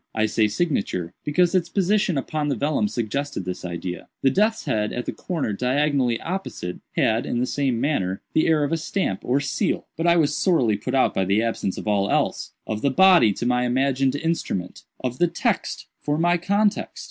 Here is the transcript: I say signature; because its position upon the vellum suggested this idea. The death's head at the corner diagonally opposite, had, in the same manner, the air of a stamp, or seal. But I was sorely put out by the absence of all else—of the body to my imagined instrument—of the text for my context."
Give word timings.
I 0.15 0.25
say 0.25 0.47
signature; 0.47 1.13
because 1.23 1.53
its 1.53 1.69
position 1.69 2.17
upon 2.17 2.47
the 2.47 2.55
vellum 2.55 2.87
suggested 2.87 3.45
this 3.45 3.63
idea. 3.63 4.07
The 4.23 4.31
death's 4.31 4.65
head 4.65 4.91
at 4.91 5.05
the 5.05 5.11
corner 5.11 5.53
diagonally 5.53 6.19
opposite, 6.21 6.79
had, 6.95 7.27
in 7.27 7.37
the 7.39 7.45
same 7.45 7.79
manner, 7.79 8.23
the 8.33 8.47
air 8.47 8.63
of 8.63 8.71
a 8.71 8.77
stamp, 8.77 9.19
or 9.23 9.39
seal. 9.39 9.85
But 9.95 10.07
I 10.07 10.15
was 10.15 10.35
sorely 10.35 10.75
put 10.75 10.95
out 10.95 11.13
by 11.13 11.25
the 11.25 11.43
absence 11.43 11.77
of 11.77 11.87
all 11.87 12.09
else—of 12.09 12.81
the 12.81 12.89
body 12.89 13.31
to 13.33 13.45
my 13.45 13.63
imagined 13.67 14.15
instrument—of 14.15 15.19
the 15.19 15.27
text 15.27 15.85
for 15.99 16.17
my 16.17 16.35
context." 16.37 16.99